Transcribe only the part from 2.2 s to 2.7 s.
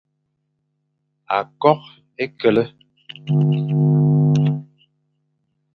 e kele,